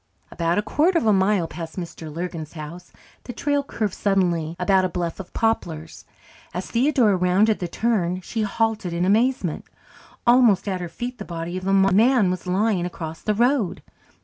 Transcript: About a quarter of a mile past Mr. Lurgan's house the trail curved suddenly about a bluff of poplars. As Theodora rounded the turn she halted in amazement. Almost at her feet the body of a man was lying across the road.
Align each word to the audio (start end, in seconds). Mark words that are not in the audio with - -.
About 0.31 0.57
a 0.57 0.63
quarter 0.63 0.97
of 0.97 1.05
a 1.05 1.13
mile 1.13 1.45
past 1.47 1.75
Mr. 1.77 2.11
Lurgan's 2.11 2.53
house 2.53 2.91
the 3.25 3.31
trail 3.33 3.61
curved 3.63 3.93
suddenly 3.93 4.55
about 4.57 4.83
a 4.83 4.89
bluff 4.89 5.19
of 5.19 5.31
poplars. 5.33 6.05
As 6.55 6.71
Theodora 6.71 7.15
rounded 7.15 7.59
the 7.59 7.67
turn 7.67 8.19
she 8.21 8.41
halted 8.41 8.93
in 8.93 9.05
amazement. 9.05 9.65
Almost 10.25 10.67
at 10.67 10.81
her 10.81 10.89
feet 10.89 11.19
the 11.19 11.23
body 11.23 11.55
of 11.55 11.67
a 11.67 11.71
man 11.93 12.31
was 12.31 12.47
lying 12.47 12.83
across 12.87 13.21
the 13.21 13.35
road. 13.35 13.83